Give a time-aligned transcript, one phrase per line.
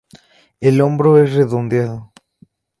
[0.61, 2.11] El hombro es redondeado.